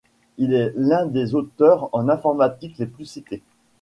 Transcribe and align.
Il 0.39 0.53
est 0.55 0.73
l'un 0.75 1.05
des 1.05 1.35
auteurs 1.35 1.87
en 1.93 2.09
informatique 2.09 2.79
les 2.79 2.87
plus 2.87 3.05
cités. 3.05 3.43